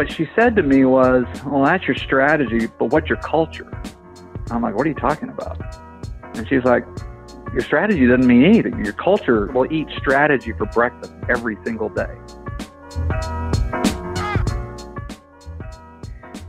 [0.00, 3.70] what she said to me was, Well, that's your strategy, but what's your culture?
[4.50, 5.60] I'm like, What are you talking about?
[6.38, 6.86] And she's like,
[7.52, 8.82] Your strategy doesn't mean anything.
[8.82, 12.16] Your culture will eat strategy for breakfast every single day.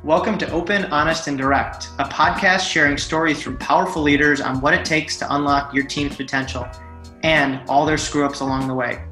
[0.02, 4.73] Welcome to Open, Honest, and Direct, a podcast sharing stories from powerful leaders on what
[4.73, 6.65] it takes to unlock your team's potential
[7.23, 9.04] and all their screw ups along the way.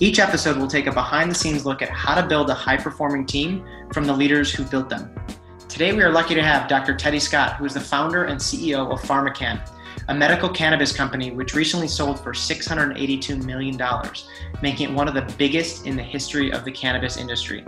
[0.00, 2.76] Each episode will take a behind the scenes look at how to build a high
[2.76, 5.14] performing team from the leaders who built them.
[5.68, 6.96] Today, we are lucky to have Dr.
[6.96, 9.70] Teddy Scott, who is the founder and CEO of PharmaCann,
[10.08, 13.80] a medical cannabis company which recently sold for $682 million,
[14.62, 17.64] making it one of the biggest in the history of the cannabis industry.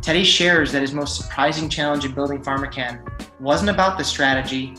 [0.00, 3.06] Teddy shares that his most surprising challenge in building PharmaCann
[3.38, 4.74] wasn't about the strategy,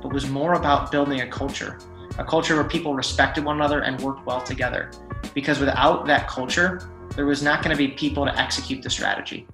[0.00, 1.80] but was more about building a culture,
[2.18, 4.90] a culture where people respected one another and worked well together
[5.34, 9.46] because without that culture, there was not going to be people to execute the strategy.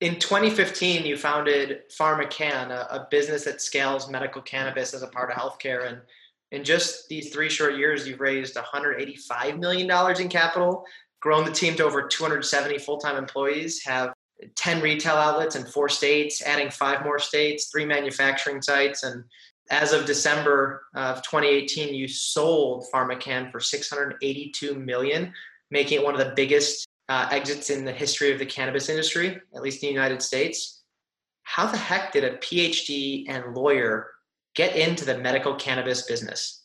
[0.00, 5.30] In 2015, you founded PharmaCann, a, a business that scales medical cannabis as a part
[5.30, 5.86] of healthcare.
[5.88, 6.00] And
[6.52, 10.84] in just these three short years, you've raised $185 million in capital,
[11.20, 14.14] grown the team to over 270 full time employees, have
[14.56, 19.22] 10 retail outlets in four states, adding five more states, three manufacturing sites, and
[19.70, 25.32] as of December of 2018, you sold PharmaCann for 682 million,
[25.70, 29.40] making it one of the biggest uh, exits in the history of the cannabis industry,
[29.54, 30.82] at least in the United States.
[31.44, 34.10] How the heck did a PhD and lawyer
[34.54, 36.59] get into the medical cannabis business?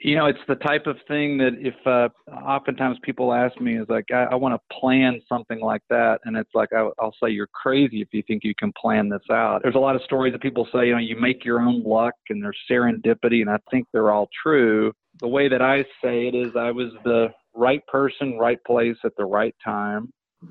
[0.00, 2.08] You know it's the type of thing that if uh
[2.44, 6.36] oftentimes people ask me is like i, I want to plan something like that and
[6.36, 9.60] it's like I, will say you're crazy if you think you can plan this out.
[9.62, 12.14] There's a lot of stories that people say you know you make your own luck
[12.30, 14.92] and there's serendipity and i think they're all true.
[15.20, 19.12] The way that i say it is i was the right person right place at
[19.16, 20.10] the right time.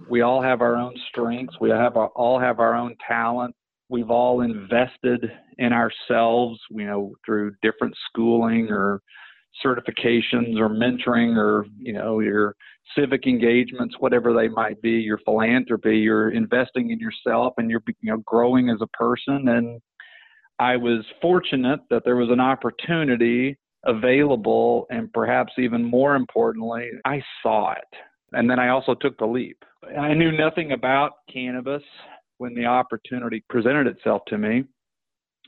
[0.09, 1.55] We all have our own strengths.
[1.59, 3.57] We have our, all have our own talents
[3.89, 9.01] we've all invested in ourselves, you know, through different schooling or
[9.63, 12.55] certifications or mentoring or, you know, your
[12.97, 18.11] civic engagements, whatever they might be, your philanthropy, you're investing in yourself and you're, you
[18.11, 19.47] know, growing as a person.
[19.49, 19.81] And
[20.59, 27.21] I was fortunate that there was an opportunity available and perhaps even more importantly, I
[27.43, 27.97] saw it.
[28.33, 29.63] And then I also took the leap.
[29.97, 31.83] I knew nothing about cannabis
[32.37, 34.63] when the opportunity presented itself to me.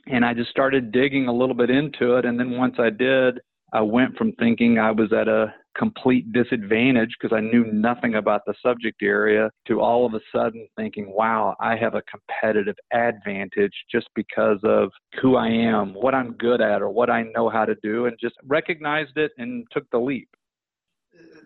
[0.06, 2.24] And I just started digging a little bit into it.
[2.24, 3.40] And then once I did,
[3.72, 8.40] I went from thinking I was at a complete disadvantage because I knew nothing about
[8.46, 13.72] the subject area to all of a sudden thinking, wow, I have a competitive advantage
[13.90, 14.90] just because of
[15.20, 18.16] who I am, what I'm good at, or what I know how to do, and
[18.20, 20.28] just recognized it and took the leap.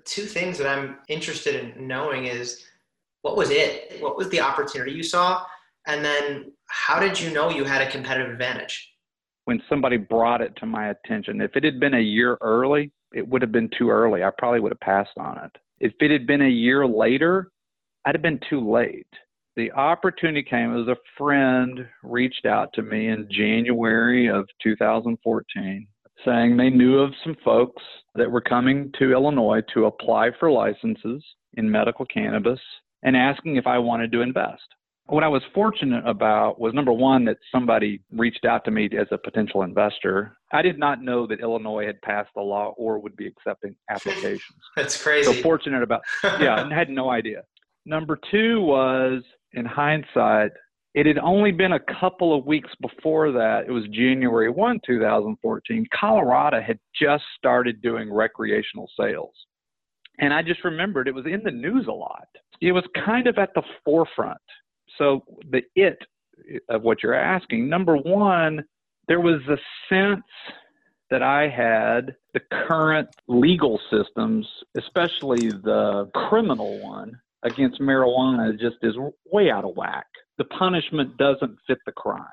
[0.04, 2.64] Two things that I'm interested in knowing is
[3.22, 4.00] what was it?
[4.00, 5.44] What was the opportunity you saw?
[5.86, 8.91] And then how did you know you had a competitive advantage?
[9.44, 13.26] When somebody brought it to my attention, if it had been a year early, it
[13.26, 14.22] would have been too early.
[14.22, 15.50] I probably would have passed on it.
[15.80, 17.50] If it had been a year later,
[18.04, 19.06] I'd have been too late.
[19.56, 25.86] The opportunity came as a friend reached out to me in January of 2014
[26.24, 27.82] saying they knew of some folks
[28.14, 32.60] that were coming to Illinois to apply for licenses in medical cannabis
[33.02, 34.62] and asking if I wanted to invest.
[35.12, 39.08] What I was fortunate about was number one, that somebody reached out to me as
[39.10, 40.38] a potential investor.
[40.54, 44.58] I did not know that Illinois had passed the law or would be accepting applications.
[44.74, 45.30] That's crazy.
[45.30, 46.00] So fortunate about,
[46.40, 47.42] yeah, and had no idea.
[47.84, 50.52] Number two was, in hindsight,
[50.94, 53.66] it had only been a couple of weeks before that.
[53.68, 55.86] It was January 1, 2014.
[55.94, 59.34] Colorado had just started doing recreational sales.
[60.20, 62.28] And I just remembered it was in the news a lot.
[62.62, 64.38] It was kind of at the forefront.
[64.98, 65.98] So the it
[66.68, 68.64] of what you're asking, number one,
[69.08, 69.56] there was a
[69.88, 70.24] sense
[71.10, 74.46] that I had the current legal systems,
[74.76, 77.12] especially the criminal one
[77.42, 78.94] against marijuana, just is
[79.30, 80.06] way out of whack.
[80.38, 82.24] The punishment doesn't fit the crime.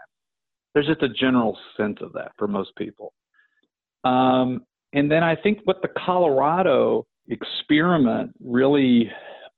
[0.73, 3.13] There's just a general sense of that for most people.
[4.03, 4.61] Um,
[4.93, 9.11] and then I think what the Colorado experiment really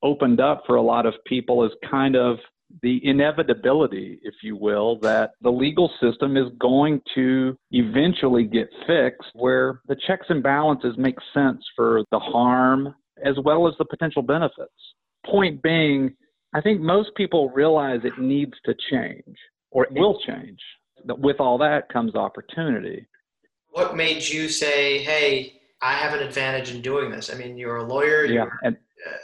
[0.03, 2.37] opened up for a lot of people is kind of
[2.81, 9.29] the inevitability, if you will, that the legal system is going to eventually get fixed
[9.33, 14.21] where the checks and balances make sense for the harm as well as the potential
[14.21, 14.71] benefits.
[15.25, 16.15] Point being,
[16.53, 19.37] I think most people realize it needs to change
[19.71, 20.59] or it will change.
[21.05, 23.07] With all that comes opportunity.
[23.69, 27.33] What made you say, hey, I have an advantage in doing this.
[27.33, 28.25] I mean, you're a lawyer.
[28.25, 28.77] Yeah, and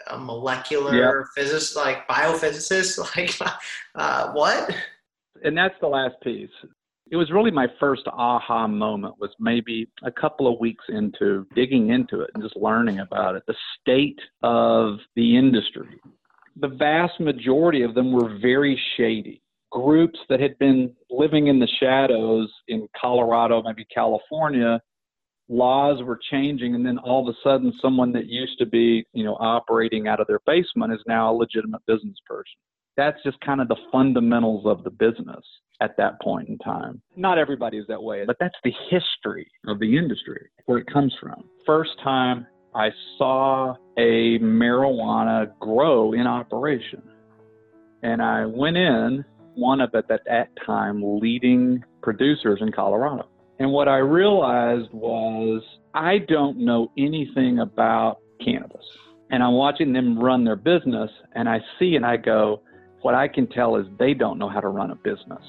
[0.08, 1.26] a molecular Yep.
[1.36, 2.98] physicist, like biophysicist?
[3.16, 3.52] Like,
[3.96, 4.70] uh, what?
[5.44, 6.50] and that's the last piece.
[7.10, 11.90] It was really my first aha moment was maybe a couple of weeks into digging
[11.92, 13.44] into it and just learning about it.
[13.48, 16.02] The state of the industry.
[16.60, 19.42] The vast majority of them were very shady.
[19.72, 24.82] Groups that had been living in the shadows in Colorado, maybe California,
[25.50, 29.24] laws were changing and then all of a sudden someone that used to be, you
[29.24, 32.58] know, operating out of their basement is now a legitimate business person
[32.98, 35.46] that's just kind of the fundamentals of the business
[35.80, 37.00] at that point in time.
[37.16, 41.16] Not everybody is that way, but that's the history of the industry, where it comes
[41.22, 41.46] from.
[41.66, 47.04] First time I saw a marijuana grow in operation.
[48.02, 49.24] And I went in,
[49.56, 53.28] one of at that time leading producers in Colorado.
[53.59, 55.63] And what I realized was
[55.94, 58.86] I don't know anything about cannabis.
[59.30, 62.62] And I'm watching them run their business, and I see and I go,
[63.01, 65.42] what I can tell is they don't know how to run a business.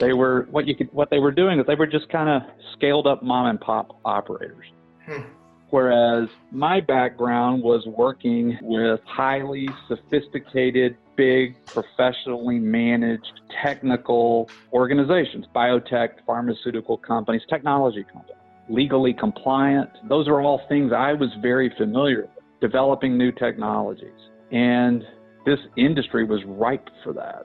[0.00, 2.42] They were what you could what they were doing is they were just kind of
[2.72, 4.66] scaled up mom and pop operators.
[5.06, 5.22] Hmm.
[5.70, 16.96] Whereas my background was working with highly sophisticated, big, professionally managed technical organizations, biotech, pharmaceutical
[16.96, 18.36] companies, technology companies,
[18.68, 19.90] legally compliant.
[20.08, 24.10] Those are all things I was very familiar with, developing new technologies.
[24.52, 25.02] And
[25.46, 27.44] this industry was ripe for that.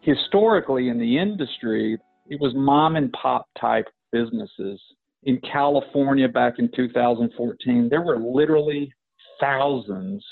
[0.00, 1.98] Historically, in the industry,
[2.28, 4.80] it was mom and pop type businesses.
[5.24, 8.92] In California back in 2014, there were literally
[9.38, 10.24] thousands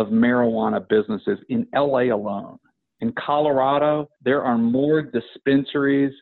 [0.00, 2.58] of marijuana businesses in LA alone.
[3.00, 6.12] In Colorado, there are more dispensaries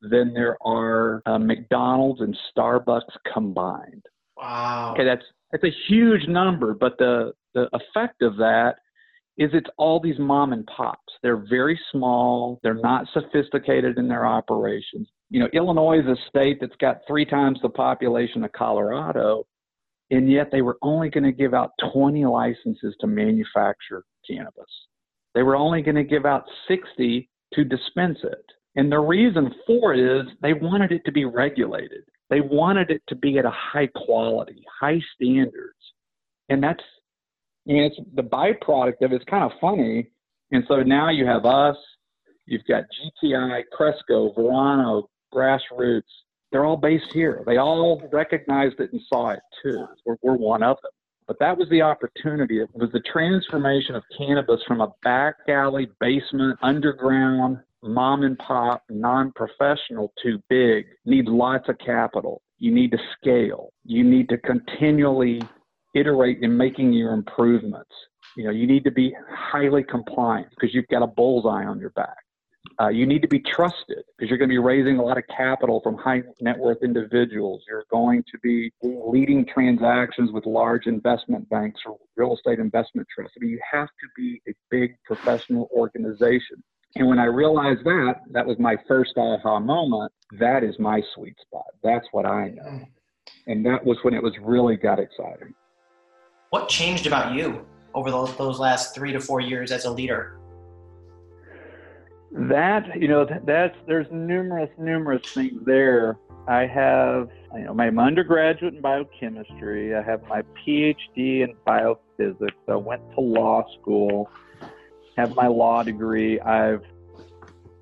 [0.00, 3.02] than there are uh, McDonald's and Starbucks
[3.32, 4.04] combined.
[4.36, 4.92] Wow.
[4.94, 8.76] Okay, that's that's a huge number, but the the effect of that
[9.38, 11.12] is it's all these mom and pops.
[11.22, 12.58] They're very small.
[12.62, 15.08] They're not sophisticated in their operations.
[15.30, 19.46] You know, Illinois is a state that's got three times the population of Colorado,
[20.10, 24.64] and yet they were only going to give out 20 licenses to manufacture cannabis.
[25.34, 28.44] They were only going to give out 60 to dispense it.
[28.76, 32.04] And the reason for it is they wanted it to be regulated.
[32.30, 35.74] They wanted it to be at a high quality, high standards.
[36.48, 36.82] And that's
[37.68, 40.08] I mean, it's the byproduct of it's kind of funny.
[40.52, 41.76] And so now you have us,
[42.44, 42.84] you've got
[43.24, 46.02] GTI, Cresco, Verano, Grassroots.
[46.52, 47.42] They're all based here.
[47.46, 49.86] They all recognized it and saw it too.
[50.04, 50.92] We're, we're one of them.
[51.26, 52.60] But that was the opportunity.
[52.60, 58.84] It was the transformation of cannabis from a back alley, basement, underground, mom and pop,
[58.88, 60.86] non professional to big.
[61.04, 62.42] Need lots of capital.
[62.58, 63.70] You need to scale.
[63.84, 65.42] You need to continually
[65.94, 67.90] iterate in making your improvements.
[68.36, 71.90] You know, you need to be highly compliant because you've got a bullseye on your
[71.90, 72.16] back.
[72.78, 75.24] Uh, you need to be trusted because you're going to be raising a lot of
[75.34, 77.62] capital from high net worth individuals.
[77.66, 83.34] You're going to be leading transactions with large investment banks or real estate investment trusts.
[83.38, 86.62] I mean, you have to be a big professional organization.
[86.96, 90.12] And when I realized that, that was my first aha moment.
[90.38, 91.66] That is my sweet spot.
[91.82, 92.82] That's what I know.
[93.46, 95.54] And that was when it was really got exciting.
[96.50, 100.38] What changed about you over those, those last three to four years as a leader?
[102.32, 106.18] That you know, that's there's numerous, numerous things there.
[106.48, 109.94] I have, you know, my undergraduate in biochemistry.
[109.94, 112.50] I have my PhD in biophysics.
[112.68, 114.30] I went to law school.
[115.16, 116.38] Have my law degree.
[116.40, 116.82] I've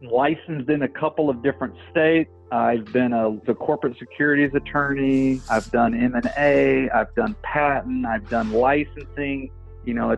[0.03, 2.31] licensed in a couple of different states.
[2.53, 5.41] I've been a the corporate securities attorney.
[5.51, 6.89] I've done M and A.
[6.91, 8.07] I've done patent.
[8.07, 9.51] I've done licensing.
[9.85, 10.17] You know, a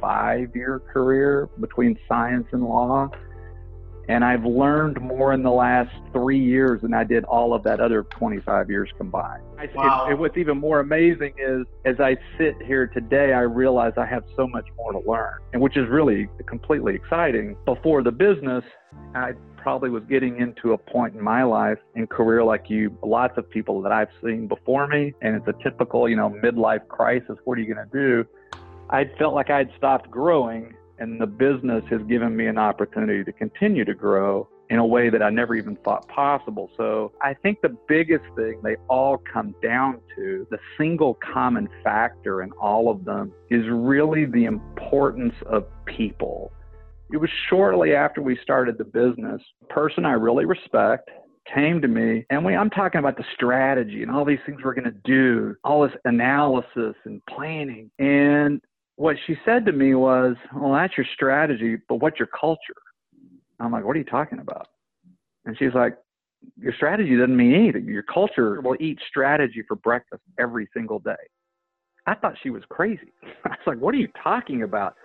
[0.00, 3.10] 25 year career between science and law.
[4.08, 7.78] And I've learned more in the last three years than I did all of that
[7.78, 9.44] other 25 years combined.
[9.72, 10.06] Wow.
[10.08, 14.06] it, it, what's even more amazing is as I sit here today, I realize I
[14.06, 17.56] have so much more to learn, and which is really completely exciting.
[17.66, 18.64] Before the business,
[19.14, 23.36] I probably was getting into a point in my life and career like you, lots
[23.38, 27.36] of people that I've seen before me, and it's a typical, you know, midlife crisis.
[27.44, 28.26] What are you going to do?
[28.92, 33.32] I felt like I'd stopped growing, and the business has given me an opportunity to
[33.32, 36.70] continue to grow in a way that I never even thought possible.
[36.76, 42.42] So I think the biggest thing they all come down to, the single common factor
[42.42, 46.52] in all of them is really the importance of people.
[47.12, 51.10] It was shortly after we started the business, a person I really respect,
[51.52, 54.74] came to me and we, I'm talking about the strategy and all these things we're
[54.74, 57.90] going to do, all this analysis and planning.
[57.98, 58.60] And
[59.00, 62.60] what she said to me was, well, that's your strategy, but what's your culture?
[63.58, 64.66] I'm like, what are you talking about?
[65.46, 65.96] And she's like,
[66.58, 67.86] your strategy doesn't mean anything.
[67.86, 71.12] Your culture will eat strategy for breakfast every single day.
[72.06, 73.10] I thought she was crazy.
[73.46, 74.96] I was like, what are you talking about?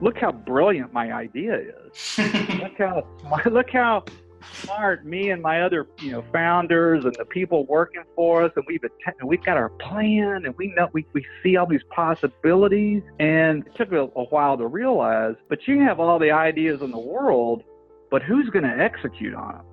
[0.00, 2.18] Look how brilliant my idea is.
[2.58, 3.06] look how
[3.46, 4.04] look how
[4.52, 8.64] smart me and my other you know founders and the people working for us and
[8.66, 8.82] we've
[9.24, 13.74] we've got our plan and we know we, we see all these possibilities and it
[13.74, 17.62] took a, a while to realize but you have all the ideas in the world
[18.10, 19.64] but who's going to execute on them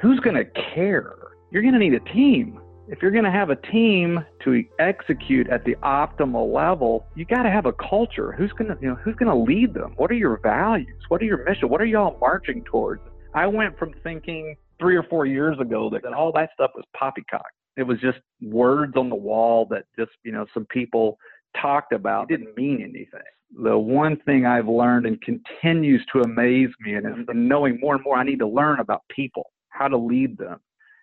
[0.00, 0.44] who's going to
[0.74, 1.16] care
[1.50, 5.46] you're going to need a team if you're going to have a team to execute
[5.50, 8.32] at the optimal level, you got to have a culture.
[8.32, 9.92] Who's going to, you know, who's going to lead them?
[9.98, 11.02] What are your values?
[11.08, 11.68] What are your mission?
[11.68, 13.02] What are y'all marching towards?
[13.38, 16.84] I went from thinking three or four years ago that, that all that stuff was
[16.98, 17.46] poppycock.
[17.76, 21.18] It was just words on the wall that just, you know, some people
[21.62, 23.20] talked about it didn't mean anything.
[23.62, 28.02] The one thing I've learned and continues to amaze me and is knowing more and
[28.02, 30.58] more I need to learn about people, how to lead them,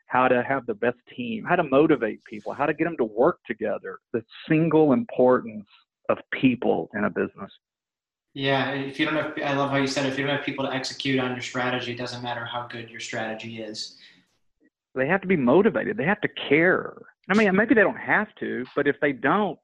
[0.08, 3.06] how to have the best team, how to motivate people, how to get them to
[3.06, 4.00] work together.
[4.12, 5.66] The single importance
[6.10, 7.52] of people in a business.
[8.36, 10.66] Yeah, if you don't have, I love how you said, if you don't have people
[10.66, 13.98] to execute on your strategy, it doesn't matter how good your strategy is.
[14.94, 15.96] They have to be motivated.
[15.96, 16.94] They have to care.
[17.30, 19.58] I mean, maybe they don't have to, but if they don't,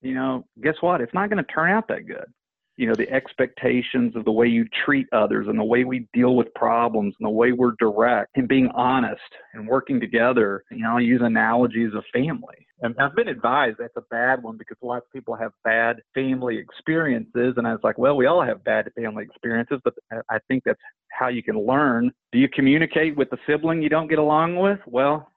[0.00, 1.02] you know, guess what?
[1.02, 2.32] It's not going to turn out that good
[2.76, 6.36] you know the expectations of the way you treat others and the way we deal
[6.36, 9.20] with problems and the way we're direct and being honest
[9.54, 13.96] and working together you know i use analogies of family and i've been advised that's
[13.96, 17.80] a bad one because a lot of people have bad family experiences and i was
[17.82, 19.94] like well we all have bad family experiences but
[20.30, 24.08] i think that's how you can learn do you communicate with the sibling you don't
[24.08, 25.28] get along with well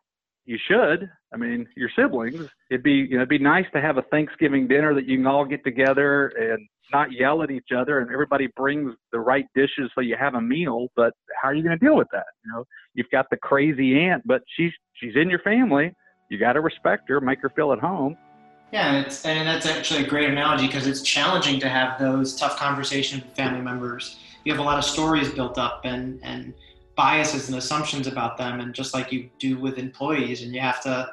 [0.47, 1.09] you should.
[1.33, 2.47] I mean, your siblings.
[2.69, 5.25] It'd be you know it'd be nice to have a Thanksgiving dinner that you can
[5.25, 9.91] all get together and not yell at each other and everybody brings the right dishes
[9.93, 10.87] so you have a meal.
[10.95, 12.25] But how are you going to deal with that?
[12.45, 15.93] You know, you've got the crazy aunt, but she's she's in your family.
[16.29, 18.15] You got to respect her, make her feel at home.
[18.71, 22.35] Yeah, and, it's, and that's actually a great analogy because it's challenging to have those
[22.35, 24.17] tough conversations with family members.
[24.43, 26.53] You have a lot of stories built up and and
[26.95, 30.81] biases and assumptions about them and just like you do with employees and you have
[30.81, 31.11] to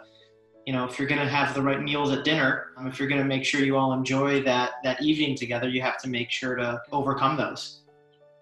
[0.66, 3.08] you know if you're going to have the right meals at dinner um, if you're
[3.08, 6.30] going to make sure you all enjoy that that evening together you have to make
[6.30, 7.82] sure to overcome those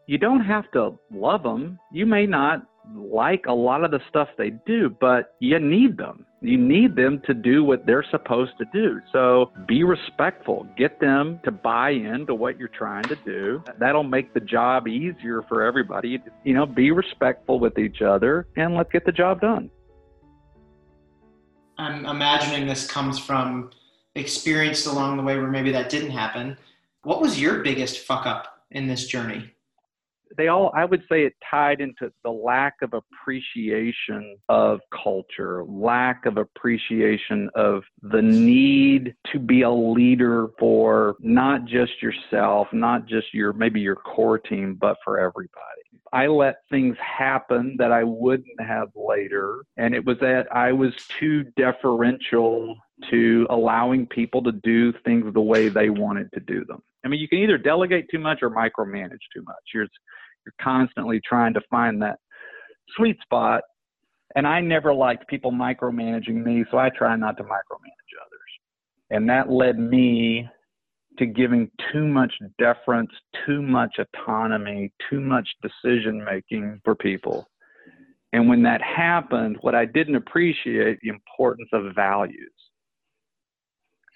[0.06, 2.62] you don't have to love them you may not
[2.94, 6.26] like a lot of the stuff they do, but you need them.
[6.42, 9.00] You need them to do what they're supposed to do.
[9.12, 10.66] So be respectful.
[10.76, 13.62] Get them to buy into what you're trying to do.
[13.78, 16.18] That'll make the job easier for everybody.
[16.44, 19.70] You know, be respectful with each other and let's get the job done.
[21.80, 23.70] I'm imagining this comes from
[24.14, 26.56] experience along the way where maybe that didn't happen.
[27.02, 29.50] What was your biggest fuck up in this journey?
[30.36, 36.26] they all i would say it tied into the lack of appreciation of culture lack
[36.26, 43.32] of appreciation of the need to be a leader for not just yourself not just
[43.34, 45.79] your maybe your core team but for everybody
[46.12, 49.62] I let things happen that I wouldn't have later.
[49.76, 52.76] And it was that I was too deferential
[53.10, 56.82] to allowing people to do things the way they wanted to do them.
[57.04, 59.62] I mean, you can either delegate too much or micromanage too much.
[59.72, 59.86] You're,
[60.44, 62.18] you're constantly trying to find that
[62.96, 63.62] sweet spot.
[64.36, 68.50] And I never liked people micromanaging me, so I try not to micromanage others.
[69.10, 70.48] And that led me
[71.20, 73.10] to giving too much deference,
[73.46, 77.46] too much autonomy, too much decision making for people.
[78.32, 82.52] And when that happened, what I didn't appreciate the importance of values.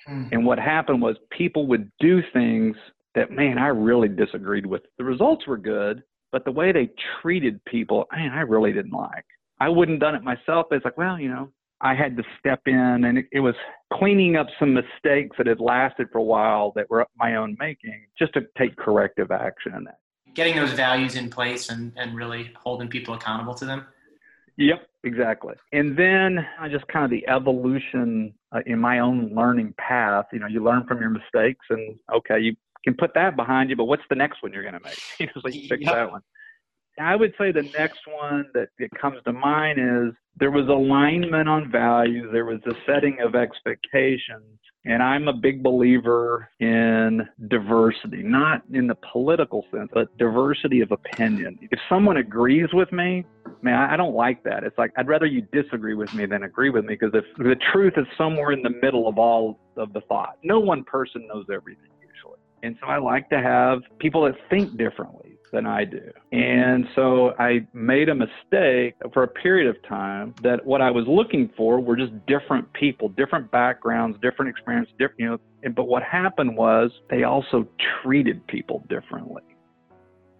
[0.06, 0.24] Hmm.
[0.32, 2.76] And what happened was people would do things
[3.14, 4.82] that, man, I really disagreed with.
[4.98, 9.24] The results were good, but the way they treated people, man, I really didn't like.
[9.60, 10.66] I wouldn't done it myself.
[10.70, 11.50] It's like, well, you know,
[11.84, 13.54] I had to step in and it, it, was
[13.92, 18.06] cleaning up some mistakes that had lasted for a while that were my own making
[18.18, 19.98] just to take corrective action in that.
[20.32, 23.86] Getting those values in place and, and really holding people accountable to them.
[24.56, 25.54] Yep, exactly.
[25.72, 30.24] And then I just kind of the evolution uh, in my own learning path.
[30.32, 33.76] You know, you learn from your mistakes and okay, you can put that behind you,
[33.76, 34.98] but what's the next one you're going to make?
[35.20, 35.92] You know, so you fix yep.
[35.92, 36.22] that one.
[36.98, 41.48] I would say the next one that, that comes to mind is there was alignment
[41.48, 48.22] on values, there was a setting of expectations, And I'm a big believer in diversity,
[48.22, 51.58] not in the political sense, but diversity of opinion.
[51.70, 53.24] If someone agrees with me,
[53.62, 54.64] man, I don't like that.
[54.64, 57.56] It's like I'd rather you disagree with me than agree with me because if the
[57.72, 61.46] truth is somewhere in the middle of all of the thought, no one person knows
[61.52, 62.40] everything usually.
[62.62, 66.02] And so I like to have people that think differently than I do.
[66.32, 71.06] And so I made a mistake for a period of time that what I was
[71.06, 75.38] looking for were just different people, different backgrounds, different experience, different, you know.
[75.62, 77.66] And, but what happened was they also
[78.02, 79.42] treated people differently.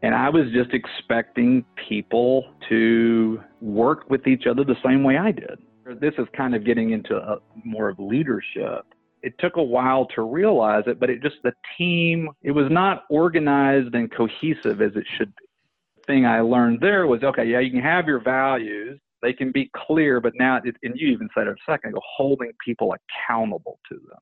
[0.03, 5.31] And I was just expecting people to work with each other the same way I
[5.31, 5.59] did.
[6.01, 8.85] This is kind of getting into a, more of leadership
[9.25, 13.05] it took a while to realize it, but it just, the team, it was not
[13.09, 15.45] organized and cohesive as it should be.
[15.97, 19.51] The thing I learned there was okay, yeah, you can have your values, they can
[19.51, 22.95] be clear, but now, it, and you even said it a second ago, holding people
[22.95, 24.19] accountable to them.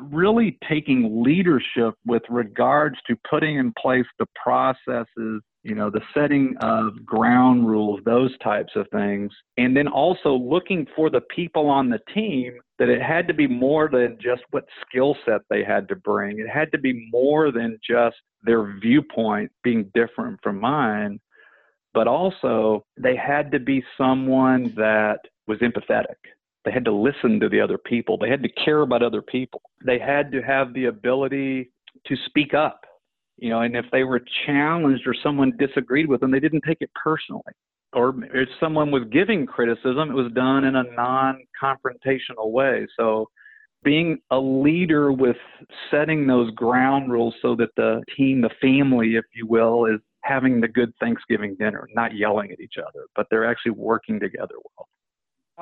[0.00, 6.56] Really taking leadership with regards to putting in place the processes you know, the setting
[6.60, 9.30] of ground rules, those types of things.
[9.56, 13.46] And then also looking for the people on the team that it had to be
[13.46, 16.40] more than just what skill set they had to bring.
[16.40, 21.20] It had to be more than just their viewpoint being different from mine,
[21.94, 26.16] but also they had to be someone that was empathetic.
[26.64, 28.16] They had to listen to the other people.
[28.16, 29.62] They had to care about other people.
[29.84, 31.70] They had to have the ability
[32.06, 32.82] to speak up
[33.42, 36.78] you know, and if they were challenged or someone disagreed with them, they didn't take
[36.80, 37.42] it personally.
[37.92, 42.86] Or if someone was giving criticism, it was done in a non-confrontational way.
[42.96, 43.28] So
[43.82, 45.36] being a leader with
[45.90, 50.60] setting those ground rules so that the team, the family, if you will, is having
[50.60, 54.88] the good Thanksgiving dinner, not yelling at each other, but they're actually working together well.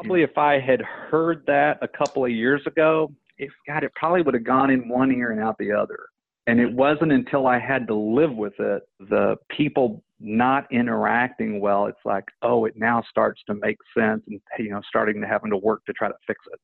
[0.00, 4.23] Probably if I had heard that a couple of years ago, if God, it probably
[4.23, 5.99] would have gone in one ear and out the other.
[6.47, 11.87] And it wasn't until I had to live with it, the people not interacting well,
[11.87, 15.50] it's like, oh, it now starts to make sense and, you know, starting to having
[15.50, 16.59] to work to try to fix it.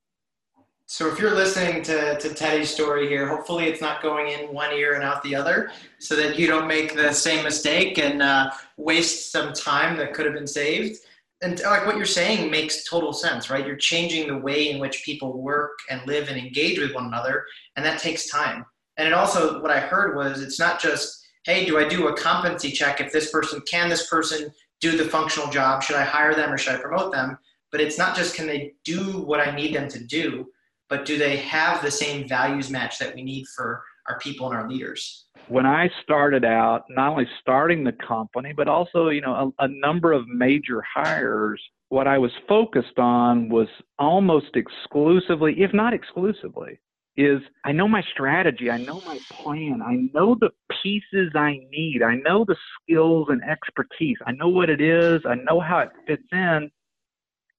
[0.87, 4.73] So if you're listening to, to Teddy's story here, hopefully it's not going in one
[4.73, 8.51] ear and out the other so that you don't make the same mistake and uh,
[8.77, 11.01] waste some time that could have been saved.
[11.47, 13.65] And like what you're saying makes total sense, right?
[13.65, 17.45] You're changing the way in which people work and live and engage with one another,
[17.77, 18.67] and that takes time.
[18.97, 22.17] And it also, what I heard was it's not just, hey, do I do a
[22.17, 25.85] competency check if this person, can this person do the functional job?
[25.85, 27.39] Should I hire them or should I promote them?
[27.71, 30.49] But it's not just can they do what I need them to do,
[30.89, 34.59] but do they have the same values match that we need for our people and
[34.59, 35.26] our leaders?
[35.49, 39.69] When I started out, not only starting the company, but also, you know, a, a
[39.69, 46.81] number of major hires, what I was focused on was almost exclusively, if not exclusively,
[47.17, 50.51] is I know my strategy, I know my plan, I know the
[50.83, 55.37] pieces I need, I know the skills and expertise, I know what it is, I
[55.37, 56.71] know how it fits in,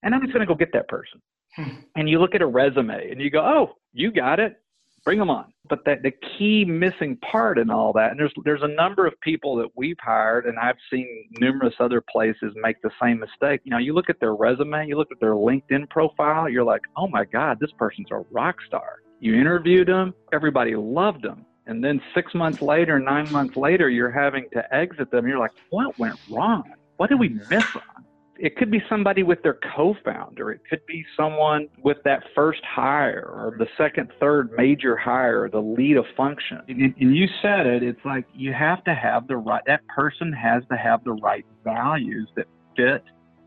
[0.02, 1.20] and I'm just going to go get that person.
[1.56, 1.70] Hmm.
[1.96, 4.60] And you look at a resume and you go, oh, you got it,
[5.08, 5.52] bring them on.
[5.68, 9.14] But that the key missing part in all that, and there's there's a number of
[9.20, 11.06] people that we've hired, and I've seen
[11.40, 13.60] numerous other places make the same mistake.
[13.64, 16.82] You know, you look at their resume, you look at their LinkedIn profile, you're like,
[16.96, 21.44] oh my God, this person's a rock star you interviewed them, everybody loved them.
[21.66, 25.26] And then six months later, nine months later, you're having to exit them.
[25.26, 26.64] You're like, what went wrong?
[26.96, 28.04] What did we miss on?
[28.38, 30.52] It could be somebody with their co founder.
[30.52, 35.60] It could be someone with that first hire or the second, third major hire, the
[35.60, 36.60] lead of function.
[36.68, 40.32] And, and you said it, it's like you have to have the right, that person
[40.32, 42.46] has to have the right values that
[42.76, 43.02] fit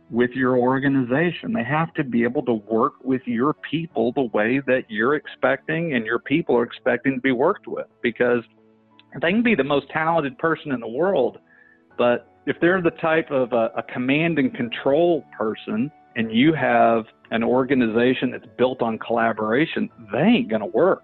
[0.10, 1.54] with your organization.
[1.54, 5.93] They have to be able to work with your people the way that you're expecting
[5.93, 8.43] and your people are expecting to be worked with because
[9.21, 11.39] they can be the most talented person in the world,
[11.97, 17.06] but if they're the type of a, a command and control person and you have
[17.32, 21.04] an organization that's built on collaboration, they ain't going to work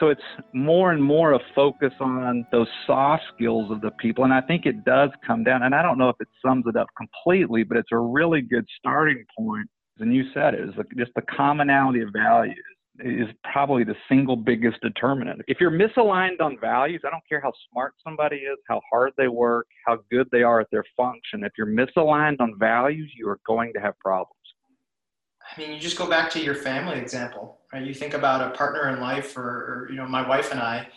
[0.00, 4.32] so it's more and more a focus on those soft skills of the people and
[4.32, 6.86] i think it does come down and i don't know if it sums it up
[6.96, 9.68] completely but it's a really good starting point.
[9.98, 12.56] and you said it, it is just the commonality of values
[13.00, 15.42] is probably the single biggest determinant.
[15.48, 19.28] If you're misaligned on values, I don't care how smart somebody is, how hard they
[19.28, 21.44] work, how good they are at their function.
[21.44, 24.32] If you're misaligned on values, you are going to have problems.
[25.56, 27.84] I mean, you just go back to your family example, right?
[27.84, 30.88] You think about a partner in life, or, or you know, my wife and I,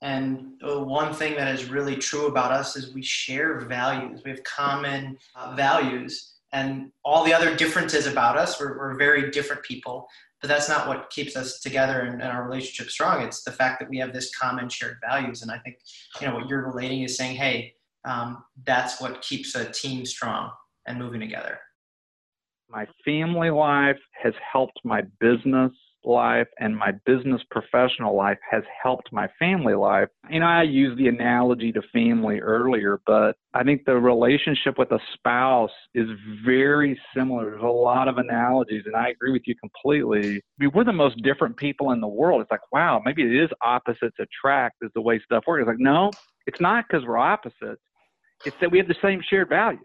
[0.00, 4.22] and one thing that is really true about us is we share values.
[4.24, 8.58] We have common uh, values, and all the other differences about us.
[8.58, 10.08] We're, we're very different people,
[10.40, 13.22] but that's not what keeps us together and, and, our relationship strong.
[13.22, 15.42] It's the fact that we have this common shared values.
[15.42, 15.78] And I think,
[16.20, 17.74] you know, what you're relating is saying, hey,
[18.04, 20.50] um, that's what keeps a team strong
[20.86, 21.58] and moving together.
[22.70, 25.72] My family life has helped my business
[26.08, 30.08] life and my business professional life has helped my family life.
[30.30, 34.90] You know, I used the analogy to family earlier, but I think the relationship with
[34.92, 36.08] a spouse is
[36.44, 37.50] very similar.
[37.50, 40.36] There's a lot of analogies, and I agree with you completely.
[40.36, 42.40] I mean, we're the most different people in the world.
[42.40, 45.62] It's like, wow, maybe it is opposites attract, is the way stuff works.
[45.62, 46.10] It's like, no,
[46.46, 47.82] it's not because we're opposites.
[48.44, 49.82] It's that we have the same shared values.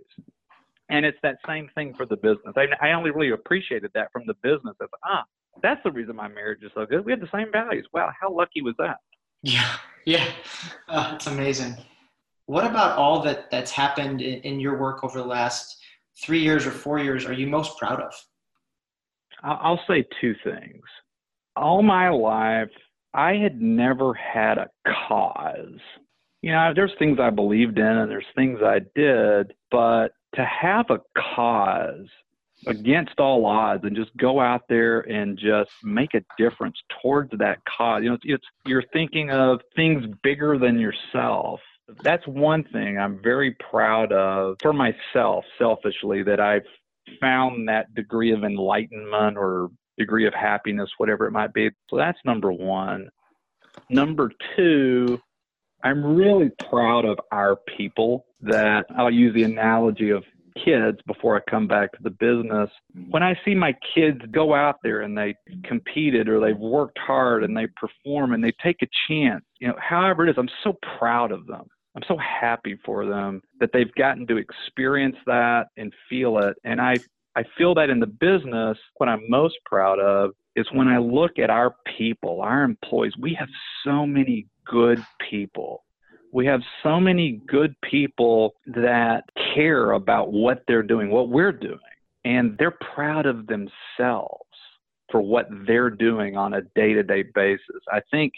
[0.89, 2.53] And it's that same thing for the business.
[2.55, 4.75] I, I only really appreciated that from the business.
[4.79, 5.23] It's ah,
[5.61, 7.05] that's the reason my marriage is so good.
[7.05, 7.87] We have the same values.
[7.93, 8.97] Wow, how lucky was that?
[9.41, 10.31] Yeah, yeah,
[10.87, 11.75] uh, it's amazing.
[12.45, 15.77] What about all that that's happened in, in your work over the last
[16.21, 18.13] three years or four years are you most proud of?
[19.43, 20.83] I'll say two things.
[21.55, 22.69] All my life,
[23.13, 24.69] I had never had a
[25.07, 25.79] cause.
[26.41, 30.85] You know, there's things I believed in and there's things I did, but to have
[30.89, 30.99] a
[31.35, 32.07] cause
[32.67, 37.59] against all odds and just go out there and just make a difference towards that
[37.65, 38.03] cause.
[38.03, 41.59] You know, it's, it's you're thinking of things bigger than yourself.
[42.01, 46.65] That's one thing I'm very proud of for myself, selfishly, that I've
[47.19, 51.69] found that degree of enlightenment or degree of happiness, whatever it might be.
[51.89, 53.09] So that's number one.
[53.89, 55.19] Number two,
[55.83, 60.23] I'm really proud of our people that I'll use the analogy of
[60.63, 62.69] kids before I come back to the business.
[62.97, 63.11] Mm-hmm.
[63.11, 67.43] When I see my kids go out there and they competed or they've worked hard
[67.43, 70.77] and they perform and they take a chance, you know, however it is, I'm so
[70.97, 71.65] proud of them.
[71.95, 76.55] I'm so happy for them that they've gotten to experience that and feel it.
[76.63, 76.95] And I,
[77.35, 81.37] I feel that in the business, what I'm most proud of is when I look
[81.37, 83.49] at our people, our employees, we have
[83.83, 85.83] so many good people
[86.33, 91.79] we have so many good people that care about what they're doing, what we're doing,
[92.25, 94.39] and they're proud of themselves
[95.11, 97.81] for what they're doing on a day to day basis.
[97.91, 98.33] I think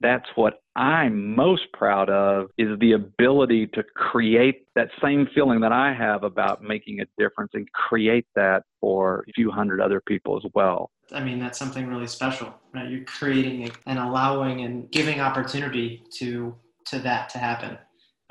[0.00, 5.72] that's what I'm most proud of is the ability to create that same feeling that
[5.72, 10.36] I have about making a difference and create that for a few hundred other people
[10.36, 10.90] as well.
[11.12, 12.54] I mean, that's something really special.
[12.74, 12.90] Right?
[12.90, 16.54] You're creating and allowing and giving opportunity to
[16.86, 17.78] to that to happen.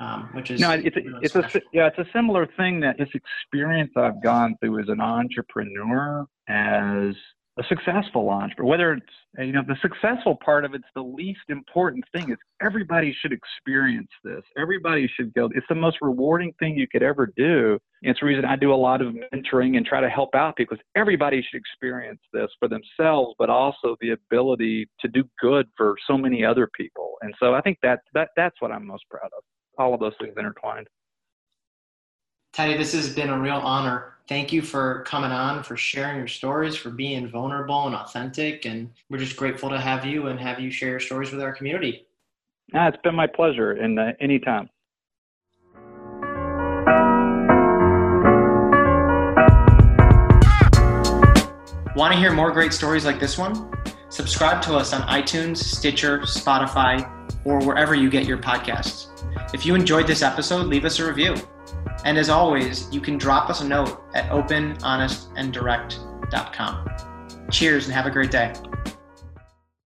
[0.00, 1.60] Um, which is no, it's really it's special.
[1.60, 6.26] a yeah, it's a similar thing that this experience I've gone through as an entrepreneur,
[6.48, 7.14] as
[7.56, 9.06] a successful entrepreneur, whether it's
[9.38, 14.10] you know the successful part of it's the least important thing is everybody should experience
[14.24, 14.42] this.
[14.58, 15.48] Everybody should go.
[15.54, 17.78] It's the most rewarding thing you could ever do.
[18.02, 20.54] It's the reason I do a lot of mentoring and try to help out.
[20.56, 25.94] Because everybody should experience this for themselves, but also the ability to do good for
[26.08, 27.14] so many other people.
[27.22, 29.44] And so I think that that that's what I'm most proud of.
[29.78, 30.88] All of those things intertwined.
[32.52, 36.28] Teddy, this has been a real honor thank you for coming on, for sharing your
[36.28, 38.64] stories, for being vulnerable and authentic.
[38.64, 41.52] And we're just grateful to have you and have you share your stories with our
[41.52, 42.06] community.
[42.74, 44.68] Ah, it's been my pleasure, and uh, anytime.
[51.94, 53.70] Want to hear more great stories like this one?
[54.08, 59.10] Subscribe to us on iTunes, Stitcher, Spotify, or wherever you get your podcasts.
[59.52, 61.36] If you enjoyed this episode, leave us a review.
[62.04, 66.88] And as always, you can drop us a note at openhonestanddirect.com.
[67.50, 68.52] Cheers and have a great day.